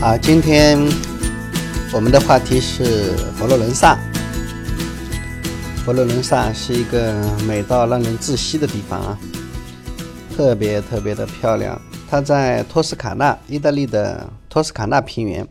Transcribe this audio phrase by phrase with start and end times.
[0.00, 0.78] 啊，今天
[1.92, 3.98] 我们的话题是佛罗伦萨。
[5.84, 7.12] 佛罗伦萨是一个
[7.48, 9.18] 美到让人窒息的地方啊，
[10.36, 11.80] 特别特别的漂亮。
[12.08, 15.48] 它在托斯卡纳，意大利的托斯卡纳平原，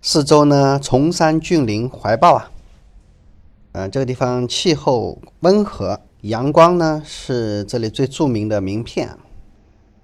[0.00, 2.50] 四周呢崇山峻岭怀抱啊。
[3.72, 9.18] 呃，这个地方气候温和，阳光呢是这里最著名的名片。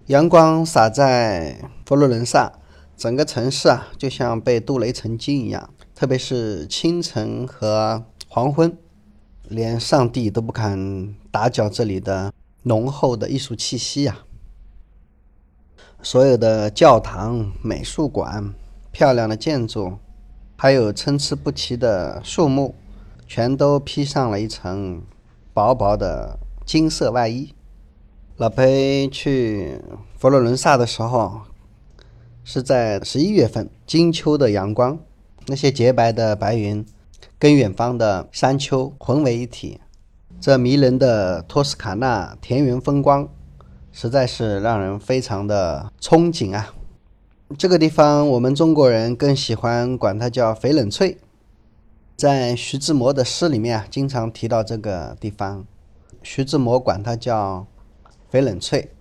[0.08, 2.52] 阳光洒在佛罗伦萨，
[3.00, 5.70] 整个城市啊就像被镀了一层金一样。
[5.94, 8.76] 特别是清晨和黄昏，
[9.48, 12.30] 连上帝都不敢打搅这里的
[12.64, 14.18] 浓厚的艺术气息呀。
[16.02, 18.52] 所有的教堂、美术馆、
[18.92, 19.94] 漂亮的建筑，
[20.58, 22.74] 还有参差不齐的树木，
[23.26, 25.02] 全都披上了一层
[25.54, 27.54] 薄薄的金色外衣。
[28.36, 29.80] 老裴去
[30.18, 31.40] 佛罗伦萨的时候，
[32.44, 34.98] 是在十一月份，金秋的阳光，
[35.46, 36.84] 那些洁白的白云，
[37.38, 39.80] 跟远方的山丘混为一体，
[40.40, 43.28] 这迷人的托斯卡纳田园风光。
[43.92, 46.72] 实在是让人非常的憧憬啊！
[47.58, 51.18] 这个地方我们中国人更喜欢管它叫翡冷翠，
[52.14, 55.66] 在徐志摩的诗里面啊，经常提到这个地方。
[56.22, 57.66] 徐志摩管它叫
[58.30, 58.92] 翡冷翠，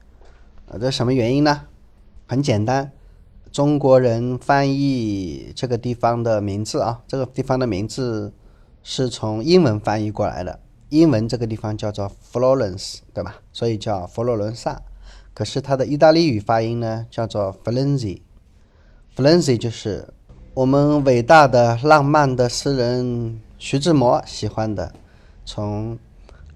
[0.68, 1.68] 啊，这什么原因呢？
[2.28, 2.92] 很简单，
[3.52, 8.32] 中国人翻译这个地方的名字啊，这个地方的名字
[8.84, 10.60] 是从英文翻译过来的。
[10.90, 13.42] 英文这个地方叫做 Florence，对吧？
[13.52, 14.82] 所以叫佛罗伦萨。
[15.34, 18.22] 可是它的意大利语发音呢，叫做 f l e n z i
[19.16, 20.08] f l e n z i 就是
[20.54, 24.94] 我们伟大的浪漫的诗人徐志摩喜欢的，
[25.46, 25.98] 从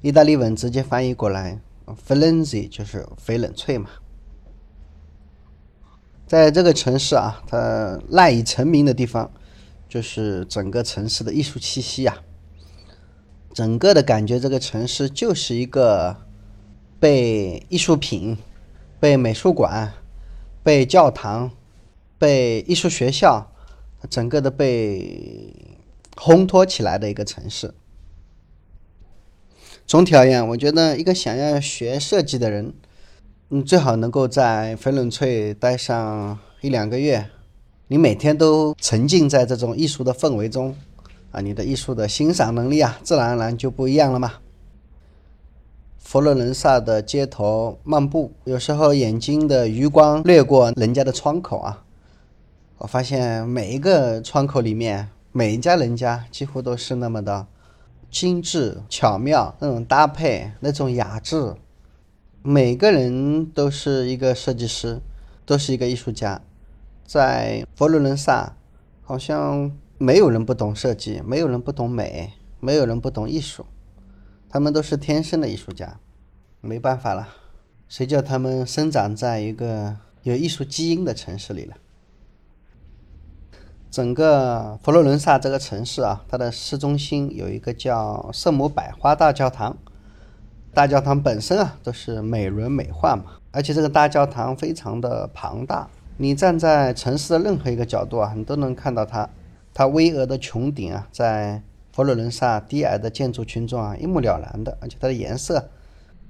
[0.02, 3.89] 意大利文直接翻译过来 f l e n z i 就是翡冷翠嘛。
[6.26, 9.32] 在这个城市啊，它赖以成名的地方，
[9.88, 12.22] 就是整个城市的艺术气息呀。
[13.54, 16.17] 整个的感觉，这个城市就是一个
[17.00, 18.38] 被艺术品、
[19.00, 19.94] 被美术馆、
[20.64, 21.52] 被教堂、
[22.17, 23.52] 被艺术学校，
[24.10, 25.54] 整个的被
[26.16, 27.76] 烘托起来的一个城市。
[29.86, 32.73] 总体而言，我觉得一个想要学设计的人，
[33.55, 37.30] 嗯，最好能够在翡冷翠待上一两个月，
[37.87, 40.75] 你每天都沉浸在这种艺术的氛围中。
[41.30, 44.31] 啊，你的艺术的欣赏能力啊，自然而然就不一样了嘛。
[45.99, 51.83] 佛罗伦萨的街头漫步，有时候眼睛的余光掠过人家的窗口啊，
[52.80, 57.45] 我发现每一个窗口里面，每一家人家几乎都是那么的
[58.09, 61.53] 精致巧妙，那种搭配，那种雅致，
[62.43, 65.02] 每个人都是一个设计师，
[65.45, 66.42] 都是一个艺术家，
[67.04, 68.55] 在佛罗伦萨，
[69.02, 69.71] 好像。
[69.99, 73.65] 没有人不懂设计，没有人不懂美，没有人不懂艺术，
[74.49, 75.98] 他们都是天生的艺术家，
[76.59, 77.30] 没办法了，
[77.87, 81.77] 谁叫他们生长在一个有艺术基因的城市里了？
[83.89, 89.77] 整个佛罗伦萨这个城市啊，它的市中心有一个叫圣母百花大教堂，
[90.73, 99.30] 大教堂本身啊都是美轮美奂嘛，而且这个大教堂非常的庞大，你站在城市的任何一个角度啊，你都能看到它。
[99.76, 104.78] 它巍峨的穹顶啊，在佛罗伦萨低矮的建筑群中啊，一目了然的。
[104.82, 105.70] 而且它的颜色，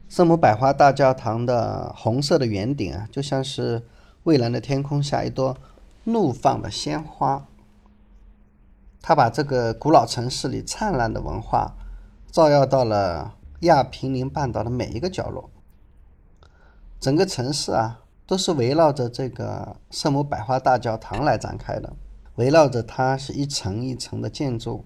[0.07, 3.83] 圣母百花大教堂的红色的圆顶啊，就像是
[4.23, 5.57] 蔚蓝的天空下一朵
[6.05, 7.45] 怒放的鲜花。
[9.01, 11.73] 它把这个古老城市里灿烂的文化，
[12.31, 13.33] 照耀到了
[13.65, 15.49] 亚平宁半岛的每一个角落。
[16.99, 21.93] 整个城市啊，都是围绕着这个圣母百花大教堂来展开的。
[22.35, 24.85] 围绕着它是一层一层的建筑，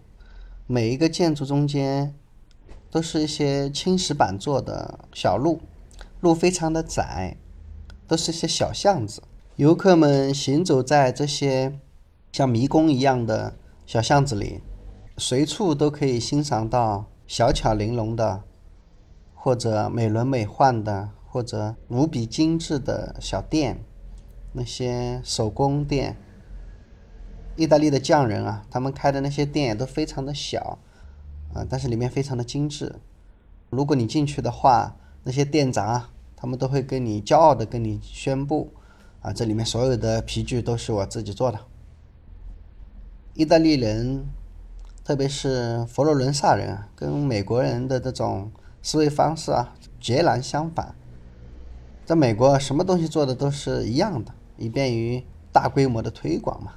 [0.65, 2.13] 每一个建筑中间
[2.91, 5.61] 都是一些青石板做的小路，
[6.19, 7.37] 路非常的窄，
[8.07, 9.21] 都是一些小巷子。
[9.55, 11.79] 游客们行走在这些
[12.33, 13.55] 像迷宫一样的
[13.85, 14.61] 小巷子里，
[15.17, 18.43] 随处都可以欣赏到小巧玲珑的，
[19.47, 23.81] 或者美轮美奂的，或者无比精致的小店，
[24.51, 26.17] 那些手工店。
[27.55, 30.79] 意大利的匠人啊，他们开的那些店也都非常的小，
[31.53, 32.97] 啊，但是里面非常的精致。
[33.69, 38.73] 如果你进去的话，那些店长啊，他们都会跟你骄傲的跟你宣布，
[39.21, 41.57] 啊，这里面所有的皮具都是我自己做的。
[43.33, 44.25] 意大利人，
[45.05, 48.51] 特别是佛罗伦萨人啊，跟美国人的这种
[48.87, 50.95] 思维方式啊，截然相反。
[52.05, 55.25] 在美国，什么东西做的都是一样的，以便于。
[55.49, 56.73] 大规模的推广嘛，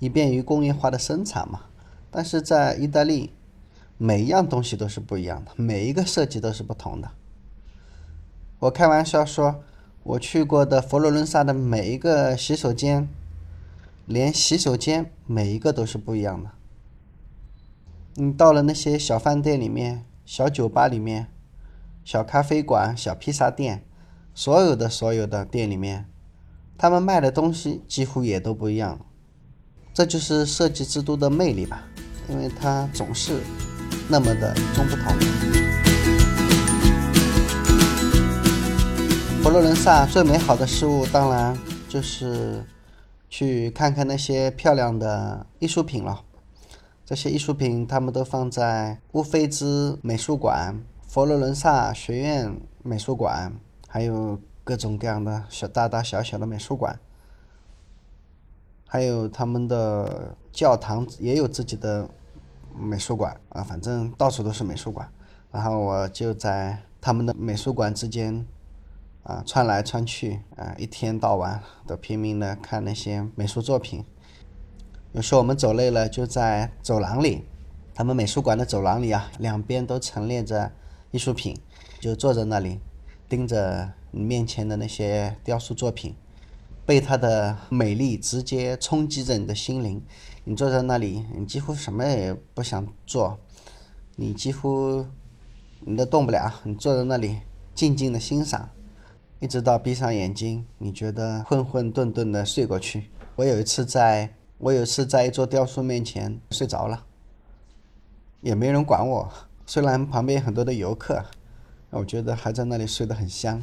[0.00, 1.66] 以便于工业化的生产嘛。
[2.10, 3.32] 但是在意大利，
[3.96, 7.12] 每一样东西都是不一样的，每一个设计都是不同的。
[8.58, 9.62] 我开玩笑说，
[10.02, 13.08] 我去过的佛罗伦萨的每一个洗手间，
[14.06, 16.50] 连洗手间每一个都是不一样的。
[18.14, 21.28] 你到了那些小饭店里面、小酒吧里面、
[22.04, 23.82] 小咖啡馆、小披萨店，
[24.34, 26.04] 所有的所有的店里面，
[26.76, 29.00] 他们卖的东西几乎也都不一样。
[29.94, 31.82] 这就是设计之都的魅力吧，
[32.28, 33.40] 因为它总是
[34.06, 35.04] 那么的与众不同。
[39.42, 41.58] 佛罗伦萨最美好的事物，当然
[41.88, 42.62] 就是
[43.30, 46.22] 去看看那些漂亮的艺术品了。
[47.06, 50.82] 这些艺术品，他们都放在乌菲兹美术馆、
[51.14, 53.52] 佛罗伦萨学院美术馆，
[53.86, 56.98] 还有各种各样的小大大小小的美术馆，
[58.84, 62.10] 还有他们的教堂也有自己的
[62.76, 65.08] 美术馆啊，反正到处都是美术馆。
[65.52, 68.44] 然后我就在他们的美术馆之间
[69.22, 74.04] 啊穿来穿去啊，一天到晚都拼命的看那些美术作品。
[75.12, 77.44] 有时候我们走累了，就在走廊里，
[77.94, 80.72] 他们美术馆的走廊里啊，两边都陈列着
[81.14, 81.56] 艺术品，
[82.00, 82.80] 就坐在那里，
[83.28, 86.12] 盯着你面前的那些雕塑作品，
[86.84, 90.02] 被它的美丽直接冲击着你的心灵。
[90.42, 93.38] 你坐在那里，你几乎什么也不想做，
[94.16, 95.06] 你几乎
[95.82, 97.38] 你都动不了，你坐在那里
[97.76, 98.68] 静静的欣赏，
[99.38, 103.08] 一直到闭上眼睛，你觉得混混沌沌的睡过去。
[103.36, 104.34] 我有一次在。
[104.58, 107.04] 我有一次在一座雕塑面前睡着了，
[108.40, 109.30] 也没人管我。
[109.66, 111.24] 虽然旁边很多的游客，
[111.90, 113.58] 我觉得还在那里睡得很香，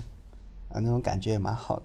[0.69, 1.83] 啊，那种感觉也蛮好的。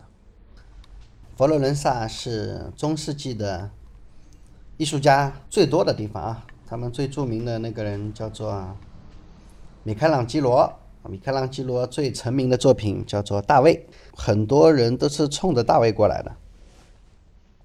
[1.36, 3.70] 佛罗伦萨是中世纪的
[4.78, 6.46] 艺术家最多的地方啊。
[6.68, 8.76] 他们最著名的那个人叫做
[9.84, 10.72] 米开朗基罗。
[11.08, 13.86] 米开朗基罗最成名的作品叫做《大卫》，
[14.16, 16.34] 很多人都是冲着大卫过来的。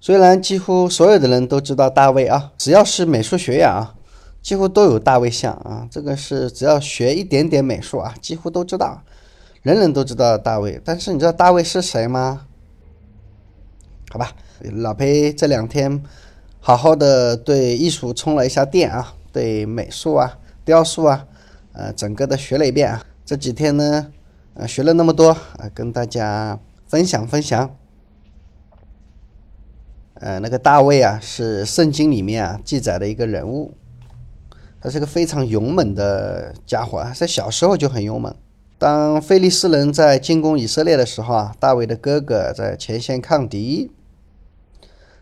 [0.00, 3.96] 虽然几乎所有的人都知道大卫啊，只要是美术学院啊，
[4.42, 5.88] 几乎都有大卫像啊。
[5.90, 9.02] 这个是只要学一点点美术啊，几乎都知道，
[9.62, 10.80] 人人都知道大卫。
[10.84, 12.46] 但是你知道大卫是谁吗？
[14.10, 16.02] 好吧，老裴这两天
[16.60, 21.26] 好好的对艺术充了一下电啊，对美术啊、雕塑啊，
[21.72, 23.06] 呃，整个的学了一遍啊。
[23.24, 24.12] 这几天呢，
[24.52, 27.74] 呃，学了那么多啊，跟大家分享分享。
[30.14, 33.72] 呃，那个大卫啊，是圣经里面啊记载的一个人物，
[34.82, 38.34] 他是个非常勇猛的家伙啊，在小时候就很勇猛。
[38.78, 43.92] 当菲利斯人在进攻以色列的时候啊，大卫的哥哥在前线抗敌，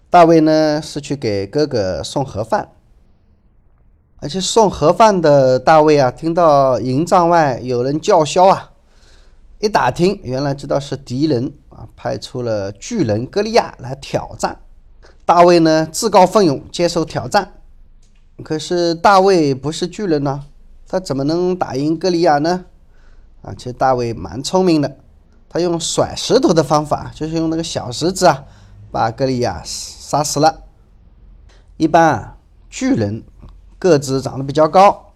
[0.09, 2.71] 大卫呢是去给哥哥送盒饭，
[4.21, 8.73] 而且送盒饭的大卫啊，听到营帐外有人叫嚣啊，
[9.59, 14.59] 一打听，原来知道是敌人啊派出了巨人歌利亚来挑战。
[15.27, 17.53] 大卫呢，自告奋勇接受挑战，
[18.43, 20.45] 可是大卫不是巨人呢，
[20.87, 22.65] 他怎么能打赢歌利亚呢？
[23.43, 24.97] 啊，其实大卫蛮聪明的，
[25.49, 28.45] 他用甩石头的方法，就是用那个小石子啊，
[28.91, 30.65] 把歌利亚杀死了。
[31.77, 32.37] 一般啊，
[32.69, 33.23] 巨人
[33.79, 35.13] 个子长得比较高，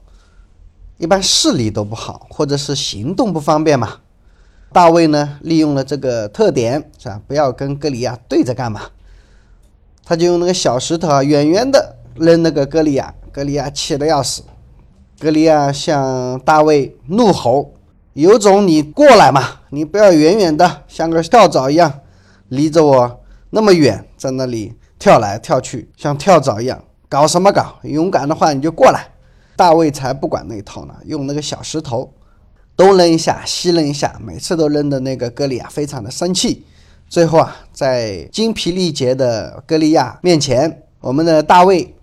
[0.96, 4.00] 一般视力都不好，或者是行动不方便嘛。
[4.72, 7.20] 大卫呢，利用了这个特点，是吧？
[7.28, 8.82] 不要跟歌利亚对着干嘛。
[10.06, 14.44] 他就用那个小石头啊，远远的扔那个歌利亚，格利亚气得要死。
[15.18, 17.72] 格利亚向大卫怒吼
[18.14, 19.42] ：“有种你过来嘛！
[19.70, 22.00] 你不要远远的像个跳蚤一样，
[22.48, 27.74] 离着我那么远，在那里跳来跳去，像跳蚤一样，搞什么搞？
[27.82, 29.08] 勇敢的话你就过来。”
[29.56, 32.12] 大卫才不管那一套呢，用那个小石头
[32.76, 36.64] 东扔一下，西扔一下，每次都扔的那个歌利亚非常的生气。
[37.08, 41.93] 最后啊，在精疲力竭的歌利亚面前，我们的大卫，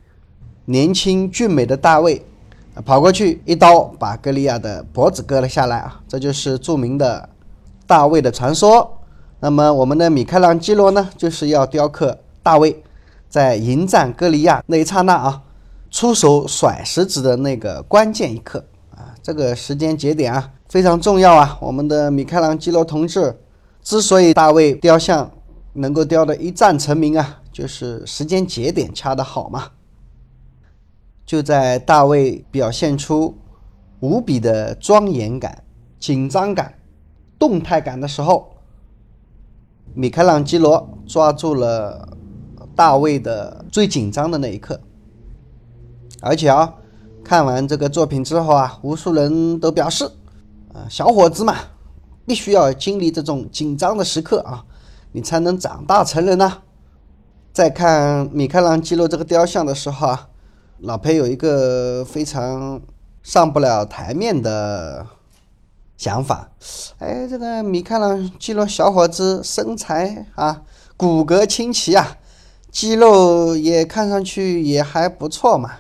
[0.66, 2.24] 年轻俊美的大卫，
[2.86, 6.00] 跑过去一刀把歌利亚的脖子割了下来啊！
[6.08, 7.28] 这就是著名的
[7.86, 8.98] 大卫的传说。
[9.40, 12.82] 那么我们的米开朗基罗呢，就是要雕刻大卫
[13.28, 15.42] 在迎战歌利亚那一刹那啊，
[15.90, 18.64] 出手甩石子的那个关键一刻
[18.96, 21.58] 啊，这个时间节点啊非常重要啊！
[21.60, 23.36] 我们的米开朗基罗同志。
[23.84, 25.32] 之所以大卫雕像
[25.74, 29.64] 能够雕得一战成名啊，就是时间节点掐得好嘛。
[31.32, 33.38] 就在大卫表现出
[34.02, 35.64] 无比的庄严感、
[35.98, 36.74] 紧张感、
[37.40, 38.50] 动态感的时候，
[39.94, 42.18] 米开朗基罗抓住了
[42.76, 44.82] 大卫的最紧张的那一刻。
[46.20, 46.76] 而且啊，
[47.24, 50.04] 看完这个作品之后啊，无数人都表示，
[50.74, 51.56] 啊，小伙子嘛，
[52.26, 54.66] 必须要经历这种紧张的时刻啊，
[55.14, 56.58] 你才能长大成人呐。
[57.54, 60.28] 在看米开朗基罗这个雕像的时候啊，
[60.84, 62.82] 老裴有一个非常
[63.22, 65.06] 上不了台面的
[65.96, 66.50] 想法，
[66.98, 70.64] 哎，这个米开朗基罗小伙子身材啊，
[70.98, 72.18] 骨骼清奇啊，
[72.72, 75.72] 肌肉也看上去也还不错嘛。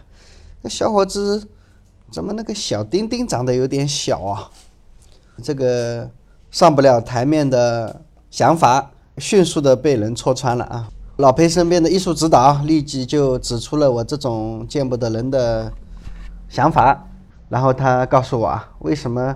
[0.61, 1.47] 那小伙子
[2.11, 4.51] 怎么那个小丁丁长得有点小啊？
[5.41, 6.11] 这个
[6.51, 10.91] 上不了台面的想法迅速的被人戳穿了啊！
[11.17, 15.71] 老裴身边的艺术指导立即就指出了我这种见不得人的
[16.49, 17.05] 想法，
[17.49, 19.35] 然后他告诉我啊，为什么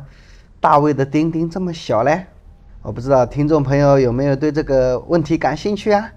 [0.59, 2.25] 大卫的丁丁这么小嘞？
[2.81, 6.09] 我不知道听众朋友有没有对这个问题感兴趣啊？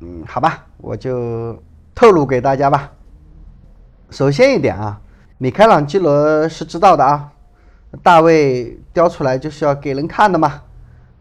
[0.00, 1.56] 嗯，好吧，我就
[1.94, 2.92] 透露给大家吧。
[4.10, 5.00] 首先一点啊，
[5.38, 7.32] 米开朗基罗是知道的啊，
[8.02, 10.62] 大卫雕出来就是要给人看的嘛，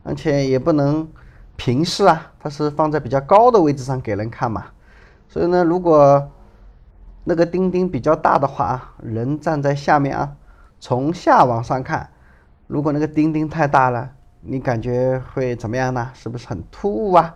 [0.04, 1.08] 而且也不能
[1.58, 4.68] 平视啊，它是放在比较高的位置上给人看嘛。
[5.28, 6.32] 所以呢，如果
[7.26, 10.34] 那个钉钉比较大的话啊，人站在下面啊，
[10.80, 12.10] 从下往上看，
[12.68, 14.10] 如果那个钉钉太大了，
[14.40, 16.10] 你感觉会怎么样呢？
[16.14, 17.36] 是不是很突兀啊？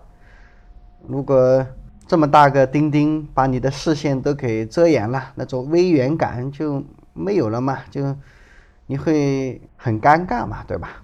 [1.05, 1.65] 如果
[2.07, 8.15] 这么大个钉钉把你的视线都给遮掩了，那种微远感就没有了嘛，就
[8.85, 11.03] 你会很尴尬嘛，对吧？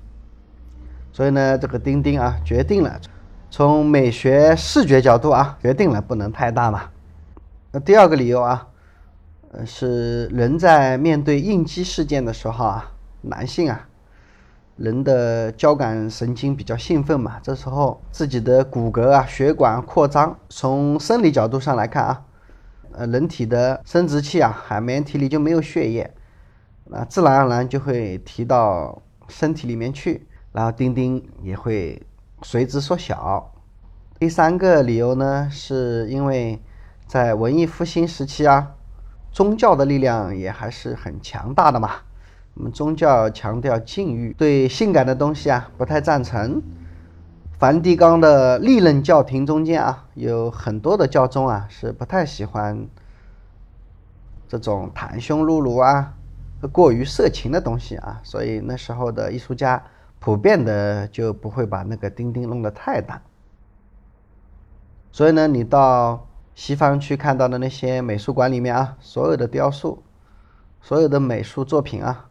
[1.18, 3.02] 所以呢，这个钉钉啊，决定了
[3.50, 6.92] 从美学视觉角度啊，决定了不能太大嘛。
[7.72, 8.68] 那第二个理由啊，
[9.50, 13.88] 呃，是人在面对应激事件的时候啊，男性啊。
[14.76, 20.38] 人的交感神经比较兴奋嘛，这时候自己的骨骼啊、血管扩张。
[20.50, 22.22] 从生理角度上来看啊，
[22.92, 26.14] 呃，人体的生殖器啊、海绵体里就没有血液，
[26.86, 30.27] 那自然而然就会提到身体里面去，
[30.58, 32.02] 然后丁丁也会
[32.42, 33.54] 随之缩小。
[34.18, 36.60] 第三个理由呢，是因为
[37.06, 38.72] 在文艺复兴时期啊，
[39.32, 41.92] 宗教的力量也还是很强大的嘛。
[42.56, 46.60] 我们宗教强调禁欲，对性感的东西啊不太赞成。
[47.60, 52.88] 梵蒂冈的历任教廷中间啊，有很多的教宗啊是不太喜欢
[54.48, 56.16] 这种袒胸露乳啊、
[56.72, 59.84] 过于色情的东西啊，所以那时候的艺术家
[60.20, 63.22] 普遍的就不会把那个钉钉弄得太大。
[65.12, 70.04] 所以呢，你到西方去看到的那些美术馆里面啊，所有的雕塑、
[70.82, 72.26] 所有的美术作品啊。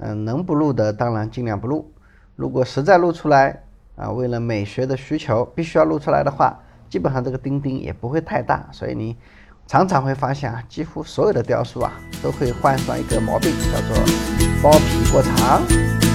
[0.00, 1.92] 嗯，能不录的当然尽量不录。
[2.36, 3.64] 如果实在录出来
[3.96, 8.68] 啊，为了美学的需求必须要录出来的话，基本上这个钉钉也不会太大。
[8.70, 9.16] 所以你
[9.66, 11.92] 常常会发现啊，几乎所有的雕塑啊
[12.22, 13.96] 都会患上一个毛病，叫做
[14.62, 16.07] 包皮过长。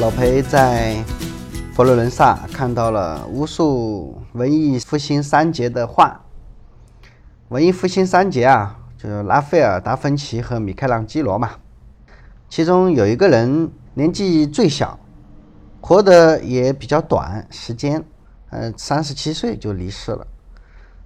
[0.00, 1.02] 老裴在
[1.72, 6.20] 佛罗伦萨看到了无数文艺复兴三杰的画。
[7.48, 8.80] 文艺复兴三杰啊。
[8.96, 11.56] 就拉斐尔、达芬奇和米开朗基罗嘛，
[12.48, 14.98] 其中有一个人年纪最小，
[15.82, 18.02] 活得也比较短时间，
[18.48, 20.26] 呃，三十七岁就离世了。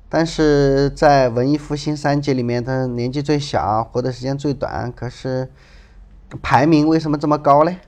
[0.08, 5.50] 但是在文艺复兴三杰里面，他年纪最小，活的时间最短，可是
[6.40, 7.78] 排名为什么这么高嘞？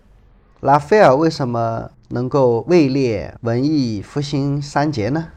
[0.61, 5.29] 拉斐尔为什么能够位列文艺复兴三杰呢？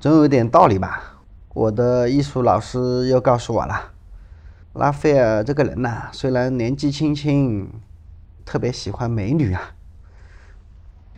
[0.00, 1.20] 总有点道理吧。
[1.52, 3.92] 我的艺术老师又告诉我了，
[4.72, 7.68] 拉斐尔这个人呐，虽然年纪轻轻，
[8.46, 9.60] 特别喜欢美女啊。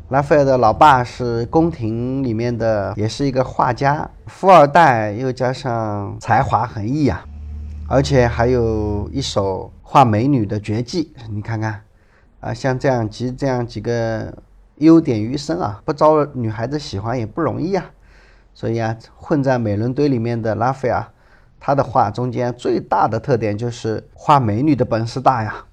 [0.09, 7.25] 拉斐尔的老爸是宫廷里面的，也是一个画家，富二代，又加上才华横溢啊，
[7.87, 11.12] 而且还有一手画美女的绝技。
[11.31, 11.83] 你看看，
[12.40, 14.33] 啊，像这样几这样几个
[14.76, 17.90] 优点于身啊，不招女孩子喜欢也不容易啊。
[18.54, 21.07] 所以啊，混在美人堆里面的拉斐尔，
[21.61, 25.64] 他的画中间最大的特点就是画美女的本事大呀。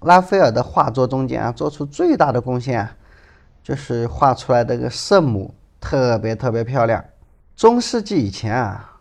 [0.00, 2.96] 拉斐尔的画作中间啊，做出最大的贡献啊，
[3.62, 7.04] 就是画出来的个圣母特别特别漂亮。
[7.54, 9.00] 中世纪以前啊，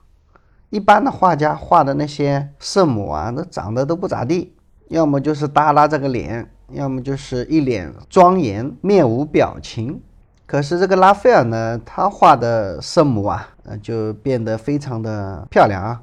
[0.69, 4.53] 一般的画家画的那些圣母啊，那长得都不咋地，
[4.89, 10.01] 要么就是耷拉着个脸，要么就是一脸庄严，面无表情。
[10.45, 13.49] 可是这个拉斐尔呢，他画的圣母啊，
[13.81, 16.01] 就变得非常的漂亮啊，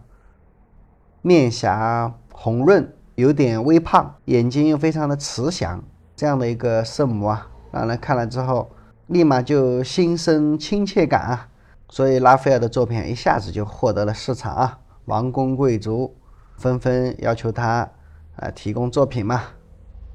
[1.23, 5.83] 面颊红润，有点微胖，眼睛又非常的慈祥，
[6.15, 8.71] 这样的一个圣母啊，让人看了之后
[9.09, 11.49] 立马就心生亲切感啊。
[11.89, 16.17] 所以拉斐尔的作品一下子就获得了市场啊，王公贵族
[16.57, 17.89] 纷纷要求他
[18.37, 19.43] 啊提供作品嘛，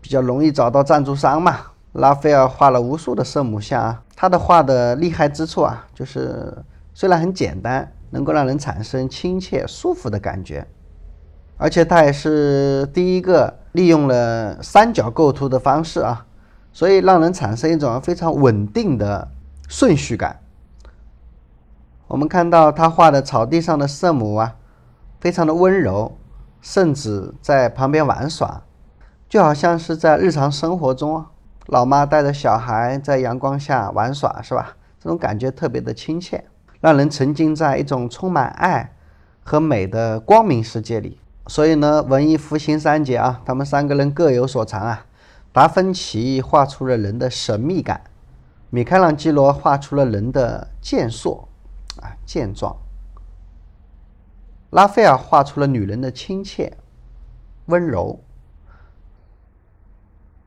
[0.01, 1.57] 比较容易找到赞助商嘛。
[1.93, 10.65] 拉斐尔画了无数的圣母像啊，他的画的厉害之处啊，就是虽然很简单，能够让人产生亲切舒服的感觉，
[11.57, 16.25] 而且他也是第一个利用了三角构图的方式啊，
[16.71, 19.27] 所以让人产生一种非常稳定的
[19.67, 20.39] 顺序感。
[22.07, 24.55] 我们看到他画的草地上的圣母啊，
[25.19, 26.17] 非常的温柔，
[26.61, 28.61] 甚至在旁边玩耍，
[29.31, 31.23] 就好像是在日常生活中，
[31.67, 34.75] 老妈带着小孩在阳光下玩耍，是吧？
[34.99, 36.43] 这种感觉特别的亲切，
[36.81, 38.93] 让人沉浸在一种充满爱
[39.41, 41.17] 和美的光明世界里。
[41.47, 45.05] 所以呢，文艺复兴三杰啊，他们三个人各有所长啊。
[45.53, 48.01] 达芬奇画出了人的神秘感，
[48.69, 51.47] 米开朗基罗画出了人的健硕。
[52.01, 52.75] 啊，健壮。
[54.71, 56.73] 拉斐尔画出了女人的亲切、
[57.67, 58.19] 温柔。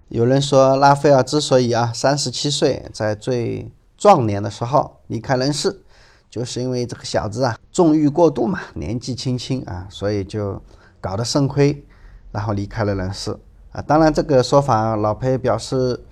[0.09, 5.83] 有人说，拉斐尔之所以啊三十七岁在最壮年的时候离开人世，
[6.31, 10.63] 就是因为这个小子啊纵欲过度嘛，年纪轻轻啊，所以就
[11.01, 11.85] 搞得肾亏，
[12.33, 13.37] 然后离开了人世
[13.73, 13.83] 啊。
[13.83, 16.05] 当然，这个说法老裴表示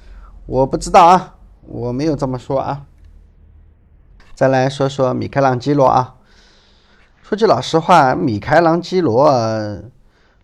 [0.47, 2.87] 我不知道啊，我没有这么说啊。
[4.35, 6.17] 再来说说米开朗基罗啊，
[7.23, 9.31] 说句老实话，米开朗基罗，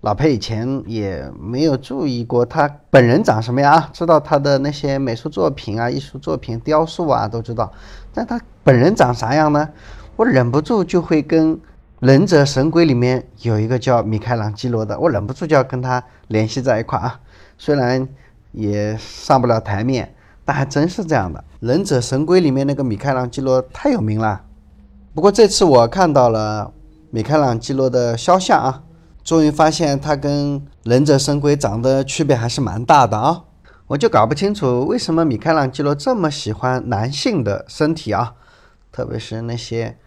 [0.02, 7.72] 老裴以前也没有注意过他本人长什么样啊，知道他的那些美术作品啊、艺术作品、雕塑啊都知道，
[8.14, 9.68] 但他本人长啥样呢？
[10.16, 11.56] 我忍不住就会跟
[12.00, 17.20] 《忍者神龟》里面有一个叫米开朗基罗的，我忍不住就要跟他联系在一块啊，
[17.56, 18.08] 虽然
[18.52, 20.14] 也上不了台面。
[20.44, 24.40] 但还真是这样的，《忍者神龟》里面那个米开朗基罗太有名了。
[25.12, 26.72] 不过这次我看到了
[27.10, 28.82] 米开朗基罗的肖像啊，
[29.28, 33.44] 终于发现他跟忍者神龟长得区别还是蛮大的啊。
[33.88, 38.32] 我就搞不清楚为什么米开朗基罗这么喜欢男性的身体啊，
[38.90, 39.98] 特别是那些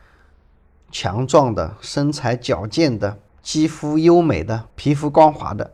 [0.92, 5.70] 强壮的、身材矫健的、肌肤优美的、皮肤光滑的。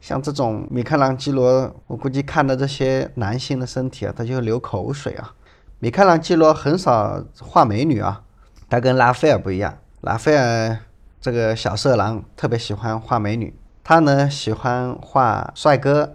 [0.00, 5.34] 像这种米开朗基罗，我估计看到这些男性的身体啊，他就流口水啊。
[5.80, 8.22] 米开朗基罗很少画美女啊，
[8.70, 9.76] 他跟拉斐尔不一样。
[10.00, 10.78] 拉斐尔
[11.26, 16.14] 这个小色狼特别喜欢画美女，他呢喜欢画帅哥，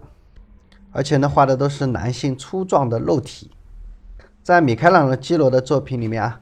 [0.93, 3.51] 而且呢画的都是男性粗壮的肉体。
[4.41, 6.39] 在米开朗基罗的作品里面啊，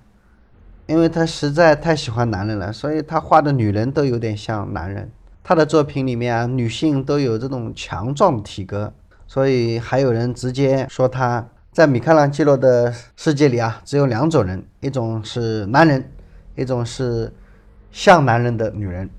[0.86, 5.10] 因为他实在太喜欢男人了，所以他画的女人都有点像男人。
[5.44, 8.94] 他的作品里面啊，女性都有这种强壮的体格，
[9.26, 16.12] 所以还有人直接说他在米开朗基罗的世界里啊，只有两种人，一种是男人，
[16.56, 17.34] 一种是
[17.92, 19.10] 像男人的女人。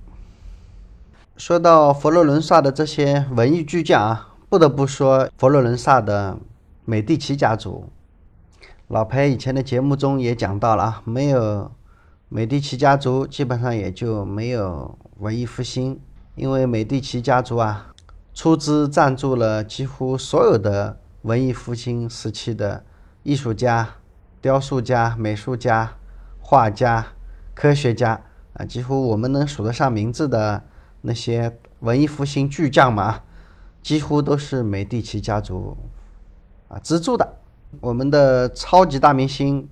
[1.37, 6.39] 说到佛罗伦萨的这些文艺巨匠啊，不得不说佛罗伦萨的
[6.85, 7.89] 美第奇家族。
[8.89, 11.71] 老裴以前的节目中也讲到了啊，没有
[12.29, 15.99] 美第奇家族，基本上也就没有文艺复兴。
[16.35, 17.93] 因为美第奇家族啊，
[18.35, 22.85] 出资赞助了几乎所有的文艺复兴时期的
[23.23, 23.89] 艺术家、
[24.41, 25.93] 雕塑家、美术家、
[26.41, 27.07] 画家、
[27.55, 28.21] 科学家
[28.61, 30.63] 啊，几乎我们能数得上名字的
[31.01, 33.21] 那些文艺复兴巨匠嘛，
[33.83, 35.75] 几乎都是美第奇家族
[36.69, 37.37] 啊资助的。
[37.81, 39.67] 我们的超级大明星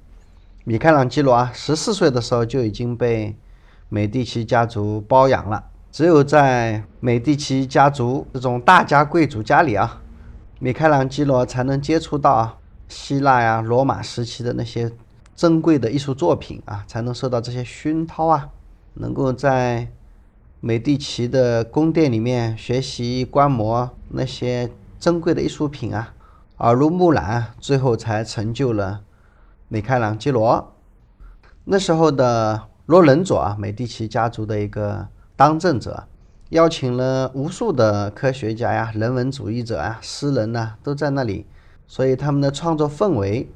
[0.64, 3.36] 米开朗基罗啊，十四岁的时候就已经被
[3.90, 5.62] 美第奇家族包养了。
[5.92, 10.00] 只有在美第奇家族这种大家贵族家里啊，
[10.60, 12.56] 米开朗基罗才能接触到啊
[12.88, 14.90] 希腊呀、罗马时期的那些
[15.36, 18.48] 珍贵的艺术作品啊，才能受到这些熏陶啊，
[18.94, 19.88] 能够在
[20.60, 26.14] 美第奇的宫殿里面学习观摩那些珍贵的艺术品啊，
[26.58, 29.02] 耳濡目染，最后才成就了
[29.68, 30.74] 米开朗基罗。
[31.64, 35.08] 那时候的罗伦佐啊，美第奇家族的一个。
[35.36, 36.08] 当政者
[36.48, 41.46] 邀请了无数的科学家呀、人文主义者啊、诗人呐，都在那里，
[41.86, 43.48] 所以他们的创作氛围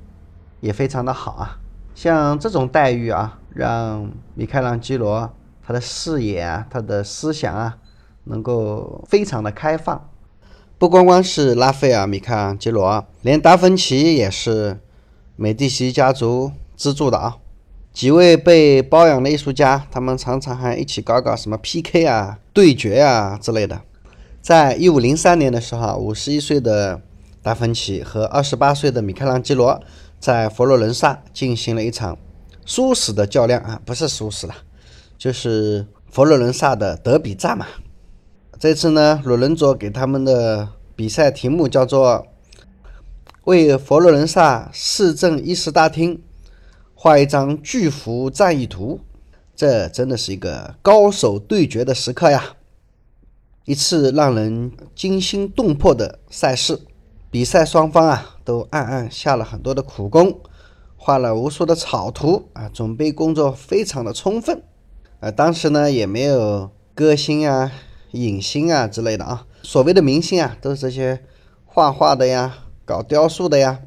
[0.61, 1.59] 也非常的好啊。
[1.93, 5.31] 像这种待遇啊，让米开朗基罗
[5.65, 7.79] 他的视野啊、他的思想啊，
[8.25, 10.09] 能够非常的开放。
[10.79, 14.81] 不光光是拉斐尔、米开朗基罗，连达芬奇也是
[15.37, 17.37] 美第奇家族资助的啊。
[17.93, 23.83] 几位被包养的艺术家，他们常常还一起搞搞什么 PK 啊、对决啊之类的。
[24.41, 27.01] 在一五零三年的时候，五十一岁的
[27.43, 29.81] 达芬奇和二十八岁的米开朗基罗
[30.19, 32.19] 在佛罗伦萨进行了一场
[32.65, 34.55] 殊死的较量啊，不是殊死了，
[35.19, 37.67] 就是佛罗伦萨的德比战嘛。
[38.59, 42.27] 这次呢，鲁伦佐给他们的比赛题目叫做
[43.45, 46.23] “为佛罗伦萨市政议事大厅
[46.95, 49.01] 画一张巨幅战役图”。
[49.57, 52.57] 这真的是一个高手对决的时刻呀！
[53.65, 56.81] 一次让人惊心动魄的赛事，
[57.31, 60.41] 比赛双方啊都暗暗下了很多的苦功，
[61.05, 64.63] 画了无数的草图啊，准备工作非常的充分。
[65.19, 67.73] 啊，当时呢也没有歌星啊、
[68.13, 71.25] 影星啊之类的啊，所谓的明星啊，都是这些
[71.65, 73.81] 画画的呀、搞雕塑的呀，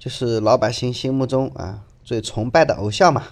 [0.00, 3.22] 就是老百姓心目中啊最崇拜的偶像嘛。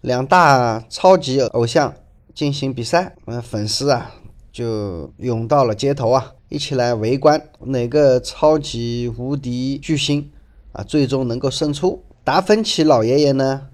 [0.00, 1.94] 两大超级偶像
[2.34, 4.10] 进行比赛，嗯，粉丝啊。
[4.52, 10.32] 就涌到了街头啊，一起来围观哪个超级无敌巨星
[10.76, 12.02] 啊，最终能够胜出。
[12.22, 13.68] 达芬奇老爷爷呢，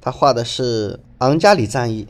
[0.00, 2.08] 他画的是昂加里战役，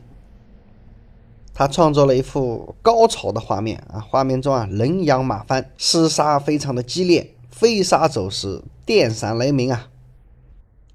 [1.53, 9.89] 他创作了一幅高潮的画面啊，画面中啊人仰马翻，厮杀非常的激烈，飞沙走石，电闪雷鸣啊。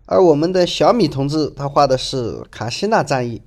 [0.07, 3.43] 而我们的小米同志他画的是卡西纳战役，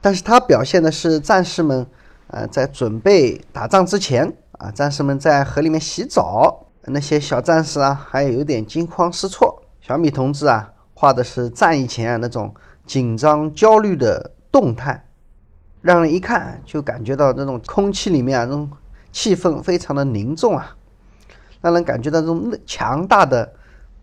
[0.00, 1.86] 但是他表现的是战士们。
[2.32, 9.62] 呃，在准备打仗之前啊，战士们在河里面洗澡，那些小战士啊，还有点惊慌失措。
[9.80, 12.54] 小米同志啊，画的是战役前啊那种
[12.86, 15.04] 紧张焦虑的动态，
[15.82, 18.70] 让人一看就感觉到那种空气里面啊，那种
[19.12, 20.76] 气氛非常的凝重啊，
[21.60, 23.52] 让人感觉到这种强大的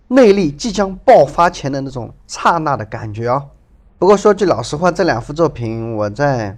[0.07, 3.45] 内力即将爆发前的那种刹那的感觉啊。
[3.97, 6.57] 不过说句老实话，这两幅作品我在。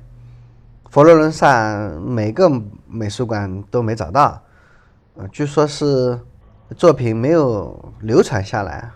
[0.92, 2.50] 佛罗伦萨每个
[2.88, 4.42] 美术馆都没找到，
[5.28, 6.20] 据说是
[6.78, 8.92] 作品没有流传下来。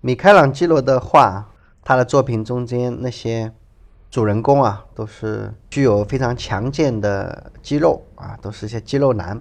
[0.00, 1.48] 米开朗基罗的画，
[1.84, 3.52] 他的作品中间那些
[4.10, 9.40] 主人公啊，都是具有非常强健的肌肉啊，都是一些肌肉男。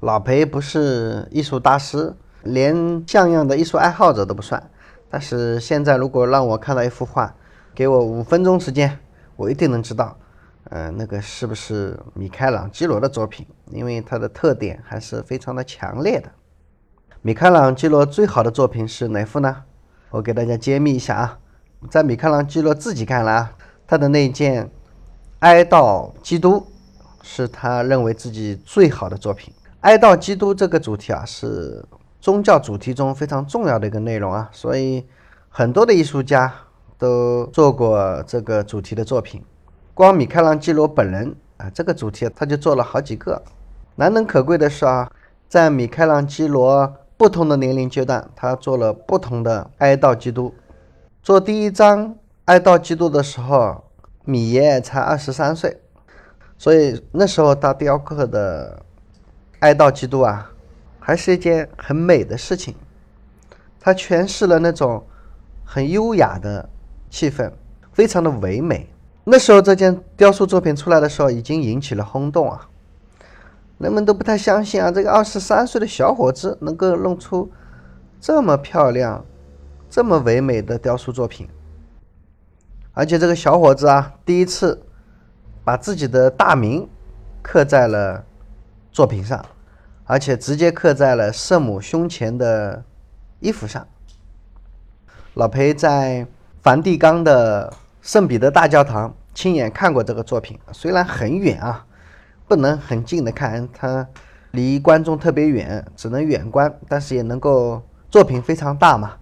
[0.00, 4.70] 老裴不是艺术大师，连像样的艺术爱好者都不算。
[5.10, 7.34] 但是现在如果让我看到一幅画，
[7.74, 8.98] 给我五分钟时间，
[9.34, 10.16] 我一定能知道。
[10.70, 13.46] 呃，那个是不是米开朗基罗的作品？
[13.70, 16.28] 因为它的特点还是非常的强烈的。
[17.22, 19.64] 米开朗基罗最好的作品是哪幅呢？
[20.10, 21.38] 我给大家揭秘一下啊，
[21.90, 23.52] 在米开朗基罗自己看来啊，
[23.86, 24.64] 他的那件
[25.40, 26.58] 《哀悼基督》
[27.22, 29.52] 是他认为自己最好的作品。
[29.80, 31.84] 哀悼基督这个主题啊，是
[32.20, 35.06] 宗教主题中非常重要的一个内容啊，所以
[35.48, 36.52] 很多的艺术家
[36.98, 39.44] 都做过这个主题的作品。
[39.96, 43.42] 光米开朗基罗本人啊，这个主题他就做了好几个。
[43.94, 45.10] 难能可贵的是啊，
[45.48, 50.54] 在米开朗基罗不同的年龄阶段，他做了不同的哀悼基督。
[51.22, 53.84] 做第一张哀悼基督的时候，
[54.26, 55.80] 米爷才二十三岁，
[56.58, 58.82] 所以那时候他雕刻的
[59.60, 60.50] 哀悼基督啊，
[61.00, 62.74] 还是一件很美的事情。
[63.80, 65.02] 他诠释了那种
[65.64, 66.68] 很优雅的
[67.08, 67.50] 气氛，
[67.94, 68.90] 非常的唯美。
[69.28, 72.68] 那时候这件雕塑作品出来的时候，已经引起了轰动啊！
[73.78, 77.50] 人们都不太相信啊，这个二十三岁的小伙子能够弄出
[78.20, 79.24] 这么漂亮、
[79.90, 81.48] 这么唯美的雕塑作品。
[82.92, 84.80] 而且这个小伙子啊，第一次
[85.64, 86.88] 把自己的大名
[87.42, 88.24] 刻在了
[88.92, 89.44] 作品上，
[90.04, 92.84] 而且直接刻在了圣母胸前的
[93.40, 93.84] 衣服上。
[95.34, 96.28] 老裴在
[96.62, 97.72] 梵蒂冈的。
[98.06, 101.84] 圣彼得大教堂亲眼看过这个作品，虽然很远啊，
[102.46, 104.06] 不能很近的看，它
[104.52, 109.14] 离观众特别远，只能远观，但是也能够作品非常大嘛，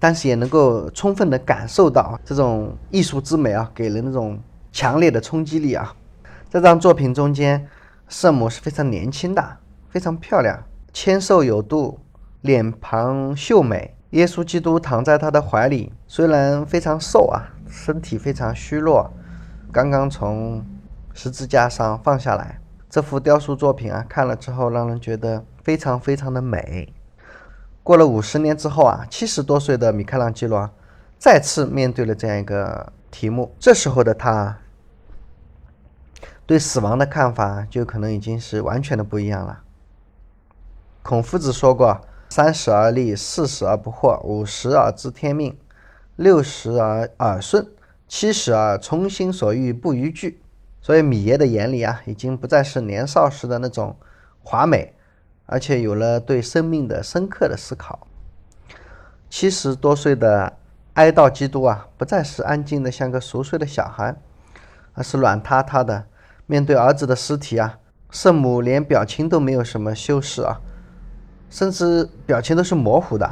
[0.00, 4.36] 但是也能够充分的感受到这种艺术之美啊，给人那种
[4.72, 5.94] 强烈的冲击力啊。
[6.50, 7.64] 这张作品中间，
[8.08, 10.60] 圣母是非常年轻的，非常漂亮，
[10.92, 12.00] 纤瘦有度，
[12.40, 17.53] 脸庞秀美，耶稣基督躺在她的怀里，虽然非常瘦啊。
[17.68, 19.10] 身体非常虚弱，
[19.72, 20.64] 刚刚从
[21.12, 22.60] 十字架上放下来。
[22.88, 26.92] 这幅雕塑作品啊，看了之后让人觉得非常非常的美。
[27.82, 30.70] 过了五十年之后啊，七十多岁的米开朗基罗
[31.18, 34.58] 再次面对了这样一个题目，这时候的他
[36.46, 39.62] 对死亡的看法就可能已经是完全的不一样了。
[41.02, 42.00] 孔夫子说过
[42.30, 45.56] ：“三十而立，四十而不惑，五十而知天命。”
[46.16, 47.66] 六十而耳顺，
[48.06, 50.40] 七十而从心所欲不逾矩。
[50.80, 53.96] 所以米爷的眼里啊，已经不再是年少时的那种
[54.42, 54.94] 华美，
[55.46, 58.06] 而且有了对生命的深刻的思考。
[59.30, 60.58] 七十多岁的
[60.92, 64.14] 哀悼基督啊，不再是安静的像个熟睡的小孩，
[64.92, 66.04] 而是软塌塌的
[66.46, 67.78] 面对儿子的尸体啊。
[68.10, 70.60] 圣母连表情都没有什么修饰啊，
[71.50, 73.28] 甚至表情都是模糊的。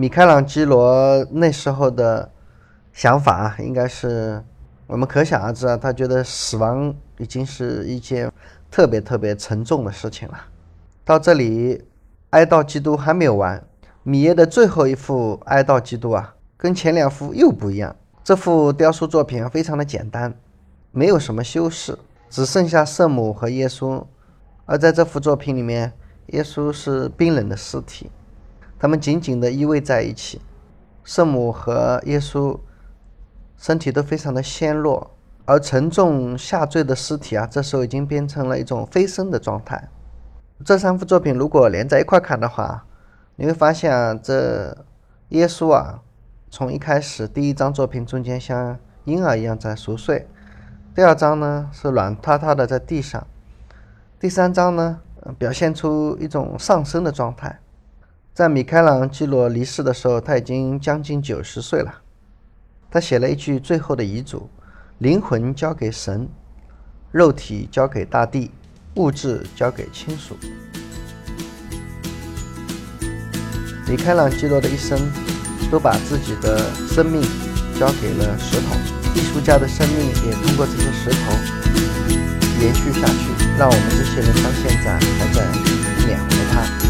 [0.00, 2.30] 米开朗基罗那时候的
[2.92, 4.40] 想法，应该是
[4.86, 8.30] 我们可想而知啊，他觉得死亡已经是一件
[8.70, 10.38] 特别特别沉重的事情了。
[11.04, 11.84] 到这里，
[12.30, 13.60] 哀悼基督还没有完。
[14.04, 17.96] 米耶的最后一幅哀悼基督啊，跟前两幅又不一样。
[18.22, 20.32] 这幅雕塑作品非常的简单，
[20.92, 21.98] 没有什么修饰。
[22.30, 24.04] 只剩下圣母和耶稣，
[24.64, 25.92] 而在这幅作品里面，
[26.26, 28.08] 耶稣是冰冷的尸体，
[28.78, 30.40] 他们紧紧地依偎在一起。
[31.04, 32.58] 圣母和耶稣
[33.56, 35.10] 身体都非常的纤弱，
[35.46, 39.88] 而沉重下坠的尸体啊，这时候已经变成了一种飞升的状态。
[40.64, 42.84] 这三幅作品如果连在一块看的话，
[43.36, 44.76] 你会发现啊，这
[45.30, 46.02] 耶稣啊，
[46.50, 50.28] 从一开始第一张作品中间像婴儿一样在熟睡。
[50.94, 53.26] 第二张呢是软塌塌的在地上，
[54.20, 55.00] 第三张呢
[55.38, 57.60] 表现出一种上升的状态。
[58.38, 61.92] 在米开朗基罗离世的时候，他已经将近九十岁了。
[62.88, 64.48] 他写了一句最后的遗嘱：
[64.98, 66.28] 灵魂交给神，
[67.10, 68.52] 肉体交给大地，
[68.94, 70.36] 物质交给亲属。
[73.88, 74.96] 米开朗基罗的一生
[75.68, 77.20] 都把自己的生命
[77.76, 78.76] 交给了石头。
[79.16, 81.32] 艺术家的生命也通过这些石头
[82.62, 85.44] 延续下去，让我们这些人到现在还在
[86.06, 86.87] 缅怀他。